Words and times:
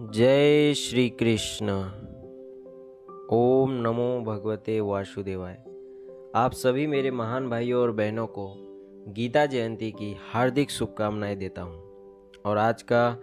जय 0.00 0.74
श्री 0.74 1.10
कृष्ण। 1.10 1.72
ओम 3.32 3.70
नमो 3.70 4.20
भगवते 4.20 4.80
वासुदेवाय। 4.80 5.54
आप 6.34 6.50
सभी 6.52 6.86
मेरे 6.86 7.10
महान 7.10 7.50
भाइयों 7.50 7.82
और 7.82 7.92
बहनों 7.92 8.26
को 8.26 8.54
गीता 9.08 9.46
जयंती 9.46 9.90
की 9.90 10.16
हार्दिक 10.32 10.70
शुभकामनाएँ 10.70 11.36
देता 11.36 11.62
हूँ। 11.62 11.82
और 12.46 12.58
आज 12.58 12.82
का 12.82 13.22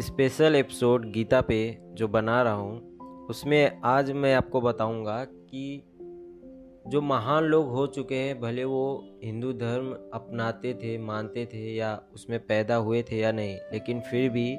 स्पेशल 0.00 0.56
एपिसोड 0.56 1.12
गीता 1.12 1.40
पे 1.40 1.78
जो 1.94 2.08
बना 2.08 2.42
रहा 2.42 2.52
हूँ, 2.52 2.98
उसमें 3.26 3.80
आज 3.84 4.12
मैं 4.12 4.34
आपको 4.34 4.60
बताऊँगा 4.60 5.24
कि 5.24 5.82
जो 6.86 7.00
महान 7.00 7.44
लोग 7.44 7.68
हो 7.68 7.86
चुके 7.86 8.14
हैं, 8.14 8.40
भले 8.40 8.64
वो 8.64 9.08
हिंदू 9.24 9.52
धर्म 9.52 9.92
अपनाते 10.12 10.74
थे, 10.74 10.98
मानते 10.98 11.46
थे 11.46 11.74
या 11.74 12.02
उसमें 12.14 12.46
पैदा 12.46 12.76
हुए 12.76 13.02
थे 13.02 13.16
या 13.16 13.32
नहीं, 13.32 13.56
लेकिन 13.72 14.00
फिर 14.00 14.30
भी 14.30 14.58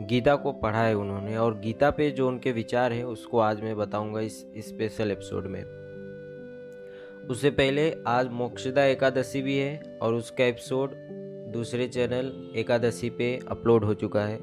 गीता 0.00 0.36
को 0.36 0.52
पढ़ा 0.52 0.82
है 0.82 0.94
उन्होंने, 0.94 1.36
और 1.36 1.60
गीता 1.60 1.90
पे 1.90 2.10
जो 2.10 2.28
उनके 2.28 2.52
विचार 2.52 2.92
हैं, 2.92 3.04
उसको 3.04 3.38
आज 3.38 3.60
मैं 3.60 3.76
बताऊँगा 3.76 4.20
इस 4.20 4.46
स्पेशल 4.58 5.10
एपिसोड 5.10 5.46
में। 5.46 5.62
उससे 7.28 7.50
पहले 7.50 7.96
आज 8.06 8.28
मोक्षदा 8.28 8.84
एकादशी 8.84 9.42
भी 9.42 9.56
है, 9.56 9.98
और 10.02 10.14
उसका 10.14 10.44
एपिसोड 10.44 10.90
दूसरे 11.52 11.88
चैनल 11.88 12.52
एकादशी 12.56 13.10
पे 13.10 13.40
अपलोड 13.48 13.84
हो 13.84 13.94
चुका 13.94 14.20
है। 14.20 14.38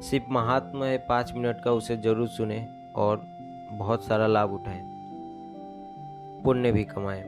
सिर्फ़ 0.00 0.24
महात्मा 0.30 0.86
है, 0.86 1.06
पाँच 1.08 1.32
मिनट 1.36 1.56
का 1.64 1.72
उसे 1.72 1.96
ज़रूर 1.96 2.28
सुने, 2.28 2.68
और 2.96 3.22
बहुत 3.72 4.04
सारा 4.04 4.26
लाभ 4.26 4.52
उठाएँ। 4.52 4.82
पुण्य 6.44 6.72
भी 6.72 6.84
कमाएँ। 6.84 7.24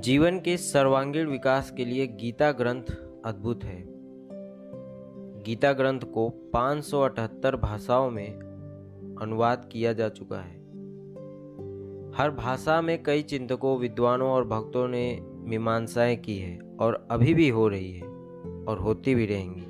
जीवन 0.00 0.40
के 0.40 0.56
सर्वांगीण 0.56 1.26
विकास 1.26 1.70
के 1.70 1.84
लिए 1.84 2.06
गीता 2.06 2.52
ग्रंथ 2.52 2.96
अद्भुत 3.24 3.64
है। 3.64 3.93
गीता 5.44 5.72
ग्रंथ 5.72 6.00
को 6.00 6.28
578 6.28 7.56
भाषाओं 7.56 8.10
में 8.10 8.30
अनुवाद 9.22 9.68
किया 9.72 9.92
जा 9.92 10.08
चुका 10.08 10.40
है। 10.40 10.64
हर 12.16 12.30
भाषा 12.30 12.80
में 12.80 13.02
कई 13.02 13.22
चिंतकों, 13.22 13.78
विद्वानों 13.78 14.30
और 14.30 14.44
भक्तों 14.48 14.88
ने 14.88 15.20
मीमांसाएँ 15.22 16.16
की 16.16 16.38
है 16.38 16.58
और 16.80 17.08
अभी 17.10 17.34
भी 17.34 17.48
हो 17.48 17.68
रही 17.68 17.92
है 17.92 18.06
और 18.64 18.78
होती 18.78 19.14
भी 19.14 19.26
रहेंगी। 19.26 19.64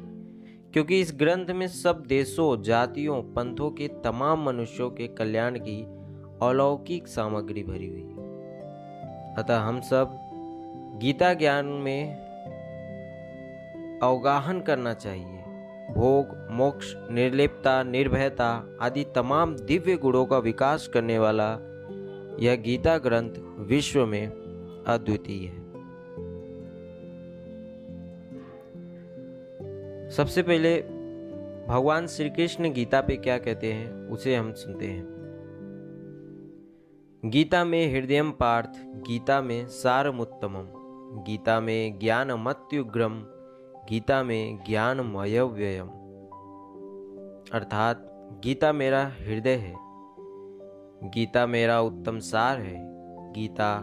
क्योंकि 0.73 1.01
इस 1.01 1.15
ग्रंथ 1.17 1.47
में 1.47 1.67
सब 1.67 2.03
देशों, 2.07 2.63
जातियों, 2.63 3.23
पंथों 3.23 3.71
के 3.71 3.89
तमाम 3.89 4.45
मनुष्यों 4.45 4.91
के 4.91 5.09
कल्याण 5.09 5.59
की 5.59 5.85
अलौकिक 6.43 7.09
सामग्री 7.09 7.63
भरी 7.63 7.89
हुई 7.89 8.03
है। 8.03 8.15
अतः 9.35 9.57
हम 9.57 9.81
सब 9.81 10.21
गीता 11.03 11.35
ज्ञान 11.35 11.67
में 11.67 12.25
अवगाहन 14.03 14.61
करना 14.61 14.95
चाहिए। 14.95 15.34
भोग, 15.91 16.49
मोक्ष 16.51 16.95
निर्लिप्ता 17.11 17.83
निर्भयता 17.83 18.79
आदि 18.81 19.05
तमाम 19.05 19.57
दिव्य 19.57 19.97
गुणों 19.97 20.27
का 20.27 20.39
विकास 20.39 20.89
करने 20.89 21.19
वाला 21.19 21.53
यह 22.41 22.57
गीता 22.57 22.99
ग्रंथ 22.99 23.31
विश्व 23.59 24.07
में 24.07 24.27
अद्वितीय 24.87 25.47
है। 25.47 25.65
सबसे 30.11 30.43
पहले 30.43 30.83
भगवान 31.69 32.07
श्री 32.07 32.31
कृष्ण 32.31 32.73
गीता 32.73 33.01
पे 33.01 33.17
क्या 33.17 33.39
कहते 33.39 33.73
हैं, 33.73 34.09
उसे 34.09 34.37
हम 34.37 34.53
सुनते 34.53 34.87
हैं। 34.87 35.15
गीता 37.25 37.65
में 37.65 37.95
हृदय 37.95 38.23
पार्थ, 38.23 38.71
गीता 38.87 39.41
में 39.41 39.67
सारमुत्तमम 39.67 40.85
गीता 41.15 41.61
में 41.61 41.99
ज्ञान 41.99 42.33
मत्युग्रम 42.33 43.27
गीता 43.89 44.23
में 44.23 44.65
ज्ञान 44.65 45.01
व्ययम 45.01 45.87
अर्थात, 47.53 48.11
गीता 48.45 48.73
मेरा 48.73 49.07
हृदय 49.07 49.55
है, 49.55 49.75
गीता 51.11 51.47
मेरा 51.47 51.81
उत्तम 51.81 52.19
सार 52.19 52.59
है, 52.59 52.77
गीता 53.33 53.83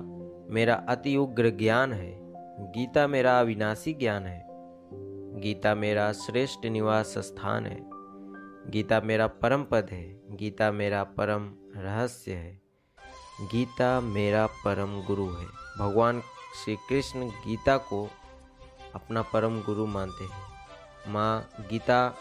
मेरा 0.50 0.76
अति 0.76 1.18
उग्र 1.18 1.50
ज्ञान 1.50 1.94
है, 1.94 2.20
गीता 2.60 3.08
मेरा 3.08 3.40
अविनाशी 3.40 3.94
ज्ञान 3.94 4.26
है, 4.26 4.48
गीता 5.42 5.76
मेरा 5.76 6.12
श्रेष्ठ 6.12 6.66
निवास 6.66 7.18
स्थान 7.18 7.66
है, 7.66 7.80
गीता 8.72 9.02
मेरा 9.02 9.28
परम 9.28 9.64
पद 9.64 9.88
है, 9.92 10.22
गीता 10.32 10.72
मेरा 10.72 11.04
परम 11.04 11.54
रहस्य 11.82 12.34
है, 12.34 12.62
गीता 13.42 14.02
मेरा 14.02 14.48
परम 14.48 15.02
गुरु 15.02 15.26
है। 15.26 15.46
भगवान 15.80 16.22
श्री 16.64 16.76
कृष्ण 16.76 17.26
गीता 17.26 17.78
को 17.78 18.10
अपना 18.96 19.22
परम 19.22 19.62
गुरु 19.62 19.86
मानते 19.86 20.24
हैं। 20.24 20.52
माँ 21.08 21.50
गीता 21.60 22.16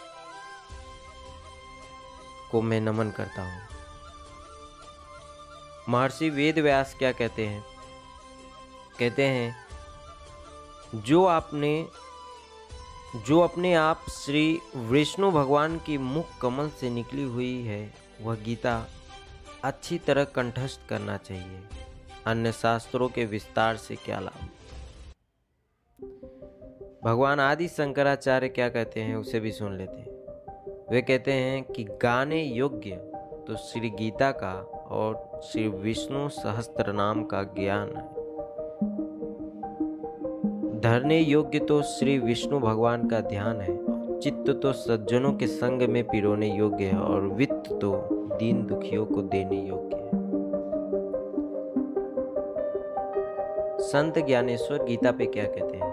को 2.51 2.63
मैं 2.63 2.81
नमन 2.81 3.11
करता 3.11 3.43
हूँ। 3.43 3.63
महर्षि 5.89 6.31
वेद 6.31 6.59
व्यास 6.59 6.95
क्या 6.99 7.13
कहते 7.13 7.47
हैं? 7.47 7.65
कहते 8.99 9.25
हैं, 9.25 9.57
जो 10.95 11.25
आपने, 11.25 11.89
जो 13.17 13.41
अपने 13.41 13.75
आप 13.75 14.03
श्री 14.11 14.61
विष्णु 14.77 15.31
भगवान 15.31 15.79
की 15.79 15.99
मुख 15.99 16.27
कमल 16.41 16.71
से 16.71 16.91
निकली 16.91 17.23
हुई 17.23 17.63
है, 17.63 17.95
वह 18.21 18.35
गीता 18.35 18.87
अच्छी 19.65 19.99
तरह 19.99 20.25
कंठस्थ 20.25 20.89
करना 20.89 21.17
चाहिए। 21.17 21.69
अन्य 22.27 22.53
शास्त्रों 22.53 23.09
के 23.09 23.25
विस्तार 23.25 23.77
से 23.77 23.97
क्या 23.97 24.21
लाभ? 24.21 24.49
भगवान 27.03 27.41
आदि 27.41 27.67
शंकराचार्य 27.69 28.49
क्या 28.49 28.69
कहते 28.69 29.01
हैं, 29.01 29.15
उसे 29.17 29.41
भी 29.41 29.51
सुन 29.53 29.77
लेते 29.77 30.01
हैं। 30.01 30.09
वे 30.91 31.01
कहते 31.03 31.33
हैं 31.33 31.63
कि 31.63 31.85
गाने 32.03 32.43
योग्य 32.43 32.97
तो 33.47 33.57
श्री 33.57 33.91
गीता 33.91 34.31
का 34.33 34.53
और 34.91 35.41
श्री 35.45 35.67
विष्णु 35.69 36.29
सहस्त्र 36.29 36.93
नाम 36.93 37.23
का 37.25 37.43
ज्ञान 37.59 37.97
है। 37.97 38.09
धरने 40.81 41.19
योग्य 41.19 41.59
तो 41.59 41.81
श्री 41.83 42.19
विष्णु 42.19 42.59
भगवान 42.61 43.09
का 43.09 43.21
ध्यान 43.21 43.61
है, 43.61 43.77
चित्त 44.21 44.51
तो 44.63 44.73
सज्जनों 44.73 45.33
के 45.33 45.47
संग 45.47 45.83
में 45.83 46.03
पिरोने 46.05 46.55
योग्य 46.57 46.85
है 46.85 46.99
और 46.99 47.27
वित्त 47.29 47.73
तो 47.81 47.97
दीन 48.37 48.67
दुखियों 48.67 49.07
को 49.07 49.23
देने 49.23 49.61
योग्य 49.69 49.97
है। 49.97 50.11
संत 53.83 54.19
ज्ञानेश्वर 54.27 54.85
गीता 54.85 55.13
पे 55.13 55.27
क्या 55.27 55.45
कहते 55.45 55.77
हैं? 55.77 55.90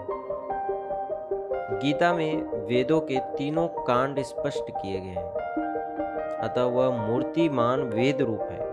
गीता 1.78 2.12
में 2.14 2.42
वेदों 2.68 3.00
के 3.00 3.18
तीनों 3.36 3.66
कांड 3.84 4.20
स्पष्ट 4.22 4.70
किए 4.70 5.00
गए 5.00 5.08
हैं। 5.08 6.38
अतः 6.38 6.64
वह 6.66 6.90
मूर्तिमान 6.98 7.82
वेद 7.90 8.22
रूप 8.22 8.40
है 8.42 8.66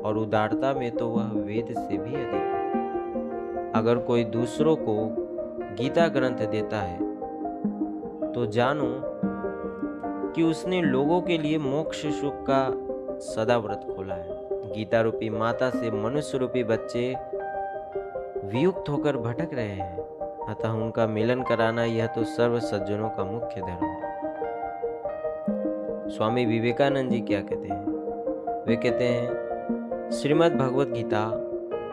और 0.00 0.18
उदारता 0.18 0.72
में 0.72 0.90
तो 0.90 1.08
वह 1.08 1.30
वेद 1.42 1.74
से 1.78 1.98
भी 1.98 2.14
अधिक 2.14 2.34
है। 2.34 3.70
अगर 3.72 3.98
कोई 3.98 4.24
दूसरों 4.26 4.76
को 4.76 4.96
गीता 5.74 6.06
ग्रंथ 6.08 6.46
देता 6.46 6.80
है 6.80 6.98
तो 8.32 8.46
जानो 8.48 8.90
कि 10.32 10.42
उसने 10.42 10.82
लोगों 10.82 11.20
के 11.22 11.38
लिए 11.38 11.58
मोक्ष 11.58 12.06
सुख 12.20 12.44
का 12.50 12.64
सदा 13.26 13.58
व्रत 13.58 13.86
खोला 13.96 14.14
है। 14.14 14.36
गीता 14.72 15.00
रूपी 15.00 15.30
माता 15.30 15.70
से 15.70 15.90
मनुष्य 15.90 16.38
रूपी 16.38 16.64
बच्चे 16.64 17.14
वियुक्त 18.46 18.88
होकर 18.88 19.16
भटक 19.16 19.54
रहे 19.54 19.66
हैं। 19.66 20.07
अतः 20.48 20.68
उनका 20.68 21.06
मिलन 21.06 21.42
कराना 21.42 21.84
यह 21.84 22.06
तो 22.06 22.24
सर्व 22.24 22.60
सज्जनों 22.60 23.10
का 23.10 23.24
मुख्य 23.24 23.60
धर्म 23.60 23.84
है। 23.84 24.08
स्वामी 26.10 26.46
विवेकानंद 26.46 27.10
जी 27.10 27.20
क्या 27.20 27.40
कहते 27.40 27.68
हैं? 27.68 27.86
वे 28.66 28.76
कहते 28.76 29.04
हैं, 29.04 30.10
श्रीमद् 30.10 30.56
भगवत 30.56 30.88
गीता 30.88 31.26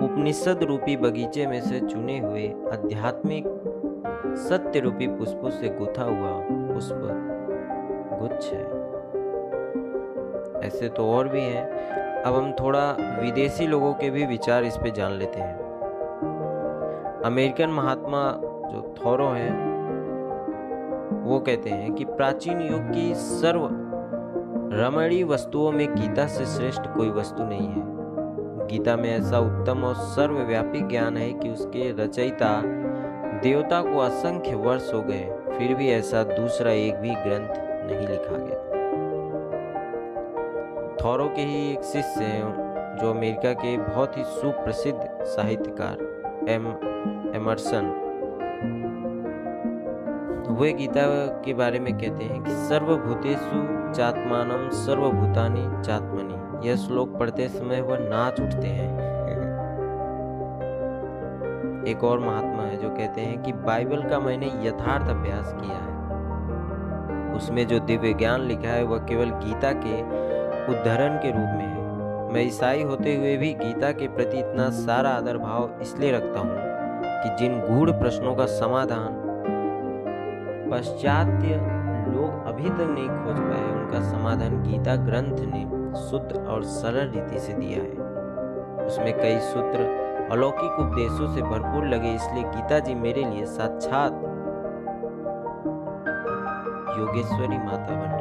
उपनिषद 0.05 0.63
रूपी 0.63 0.97
बगीचे 0.97 1.47
में 1.47 1.61
से 1.61 1.79
चुने 1.79 2.19
हुए 2.19 2.47
आध्यात्मिक 2.47 3.43
सत्य 4.38 4.79
रूपी 4.79 5.07
पुष्पों 5.07 5.49
से 5.49 5.69
गुथा 5.69 6.03
हुआ 6.03 6.31
पुष्प 6.73 7.07
गुच्छ 8.22 8.53
है। 8.53 8.85
ऐसे 10.67 10.90
तो 10.90 11.11
और 11.11 11.28
भी 11.28 11.41
हैं। 11.41 11.66
अब 12.23 12.35
हम 12.35 12.51
थोड़ा 12.51 12.91
विदेशी 13.22 13.67
लोगों 13.67 13.93
के 13.93 14.09
भी 14.09 14.25
विचार 14.25 14.63
इस 14.63 14.78
पे 14.78 14.91
जान 14.91 15.11
लेते 15.11 15.40
हैं। 15.40 15.74
अमेरिकन 17.25 17.69
महात्मा 17.69 18.19
जो 18.41 18.95
थोरो 18.97 19.27
हैं, 19.27 19.53
वो 21.23 21.39
कहते 21.39 21.69
हैं 21.69 21.93
कि 21.93 22.05
प्राचीन 22.05 22.59
युग 22.61 22.91
की 22.91 23.13
सर्व 23.16 23.67
रमणीय 24.73 25.23
वस्तुओं 25.23 25.72
में 25.72 25.95
गीता 25.95 26.27
से 26.27 26.45
श्रेष्ठ 26.45 26.81
कोई 26.87 27.09
वस्तु 27.09 27.43
नहीं 27.43 27.67
है। 27.67 28.67
गीता 28.67 28.95
में 28.95 29.09
ऐसा 29.09 29.39
उत्तम 29.39 29.83
और 29.83 29.95
सर्वव्यापी 29.95 30.81
ज्ञान 30.81 31.17
है 31.17 31.31
कि 31.33 31.49
उसके 31.49 31.91
रचयिता 32.03 32.61
देवता 33.43 33.81
को 33.81 33.99
असंख्य 33.99 34.55
वर्ष 34.55 34.93
हो 34.93 35.01
गए, 35.01 35.25
फिर 35.57 35.75
भी 35.75 35.89
ऐसा 35.89 36.23
दूसरा 36.23 36.72
एक 36.72 36.95
भी 36.95 37.09
ग्रंथ 37.09 37.49
नहीं 37.87 38.07
लिखा 38.07 38.37
गया। 38.37 38.59
थौरो 41.03 41.27
के 41.27 41.41
ही 41.41 41.72
एक 41.72 41.83
शिष्य 41.83 42.23
हैं, 42.23 42.97
जो 43.01 43.09
अमेरिका 43.09 43.53
के 43.53 43.77
बहुत 43.77 44.17
ही 44.17 44.23
सुप्रसिद्ध 44.23 44.99
साहित्यकार 45.23 46.13
एम 46.50 46.66
एमरसन। 47.36 47.86
वे 50.59 50.72
गीता 50.74 51.06
के 51.46 51.53
बारे 51.53 51.80
में 51.80 51.94
कहते 51.94 52.24
हैं 52.24 52.44
कि 52.44 52.52
सर्वभूतेषु 52.52 53.62
चात्मानम 53.94 54.70
सर्वभूतानि 54.70 55.64
चात्मनि 55.84 56.70
यह 56.70 56.76
श्लोक 56.76 57.18
पढ़ते 57.18 57.47
समय 57.47 57.82
वह 57.82 57.97
नाच 58.00 58.40
उठते 58.42 58.68
हैं। 58.68 58.94
एक 61.88 62.03
और 62.03 62.20
महात्मा 62.20 62.64
है 62.64 62.78
जो 62.78 62.90
कहते 62.90 63.22
हैं 63.22 63.42
कि 63.44 63.52
बाइबल 63.53 64.03
का 64.03 64.20
मैंने 64.20 64.47
यथार्थ 64.47 65.09
अभ्यास 65.09 65.53
किया 65.53 65.78
है। 65.78 67.34
उसमें 67.36 67.68
जो 67.68 67.80
दिव्य 67.80 68.14
ज्ञान 68.14 68.42
लिखा 68.42 68.70
है 68.70 68.84
वह 68.84 68.97
केवल 68.97 69.30
गीता 69.40 69.72
के 69.76 70.02
उद्धरण 70.74 71.18
के 71.18 71.32
रूप 71.32 71.58
में 71.58 71.66
है। 71.66 71.74
मैं 72.33 72.41
ईसाई 72.41 72.81
होते 72.83 73.16
हुए 73.16 73.35
भी 73.37 73.53
गीता 73.55 73.91
के 73.91 74.07
प्रति 74.16 74.37
इतना 74.39 74.69
सारा 74.77 75.09
आदर 75.11 75.37
भाव 75.37 75.79
इसलिए 75.81 76.11
रखता 76.11 76.39
हूँ 76.39 76.55
कि 77.23 77.35
जिन 77.37 77.59
गूढ़ 77.61 77.91
प्रश्नों 77.91 78.35
का 78.35 78.45
समाधान 78.47 79.23
पाश्चात्य 80.72 81.59
लोग 82.07 82.45
अभी 82.47 82.69
तक 82.69 82.87
नहीं 82.89 83.07
खोज 83.07 83.39
पाए 83.41 83.72
उनका 83.72 84.01
समाधान 84.11 84.61
गीता 84.63 84.95
ग्रंथ 85.05 85.39
ने 85.53 85.63
शुद्ध 86.01 86.37
और 86.37 86.63
सरल 86.72 87.09
रीति 87.09 87.39
से 87.39 87.53
दिया 87.53 87.81
है। 87.81 88.85
उसमें 88.85 89.13
कई 89.19 89.39
सूत्र 89.41 89.79
अलौकिक 90.31 90.79
उपदेशों 90.79 91.33
से 91.35 91.41
भरपूर 91.41 91.85
लगे, 91.87 92.13
इसलिए 92.13 92.43
गीता 92.45 92.79
जी 92.79 92.93
मेरे 92.95 93.23
लिए 93.25 93.45
साक्षात 93.47 94.22
योगेश्वरी 96.99 97.57
माता 97.57 97.93
बन 97.93 98.15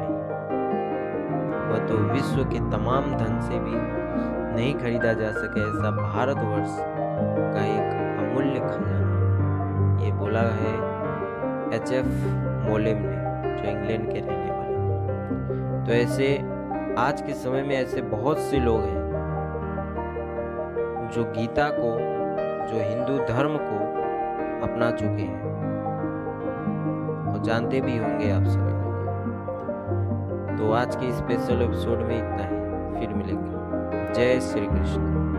तो 1.88 1.96
विश्व 2.12 2.44
के 2.44 2.58
तमाम 2.70 3.04
धन 3.16 3.40
से 3.40 3.58
भी 3.58 3.76
नहीं 4.54 4.74
खरीदा 4.74 5.12
जा 5.12 5.30
सके 5.32 5.60
ऐसा 5.60 5.90
भारतवर्ष 5.92 6.76
का 7.54 7.64
एक 7.64 7.88
अमूल्य 8.20 8.60
खजाना। 8.60 10.04
ये 10.04 10.12
बोला 10.12 10.42
है 10.54 10.72
एच 11.76 11.92
एफ़ 11.92 12.12
मोलेम 12.68 12.98
ने, 12.98 13.16
जो 13.56 13.70
इंग्लैंड 13.70 14.12
के 14.12 14.18
रहने 14.20 14.50
वाले 14.50 15.86
तो 15.86 15.92
ऐसे, 15.92 16.26
आज 16.98 17.22
के 17.22 17.34
समय 17.34 17.62
में 17.62 17.76
ऐसे 17.76 18.02
बहुत 18.02 18.38
से 18.40 18.60
लोग 18.60 18.80
हैं, 18.80 19.02
जो 21.14 21.24
गीता 21.32 21.68
को, 21.70 21.90
जो 22.68 22.76
हिंदू 22.80 23.18
धर्म 23.26 23.56
को 23.58 23.78
अपना 24.64 24.90
चुके 24.90 25.22
हैं। 25.22 25.42
और 27.26 27.42
जानते 27.44 27.80
भी 27.80 27.98
होंगे 27.98 28.30
आप 28.30 28.44
सभी। 28.44 28.73
तो 30.58 30.72
आज 30.72 30.96
के 30.96 31.12
स्पेशल 31.12 31.62
एपिसोड 31.62 31.98
में 31.98 32.16
इतना 32.16 32.42
ही। 32.42 32.64
फिर 33.00 33.14
मिलेंगे। 33.14 33.54
जय 34.14 34.40
श्री 34.40 34.66
कृष्ण। 34.66 35.33